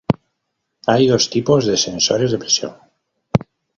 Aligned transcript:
Hay 0.87 1.05
dos 1.05 1.29
tipos 1.29 1.67
de 1.67 1.77
sensores 1.77 2.31
de 2.31 2.39
presión. 2.39 2.73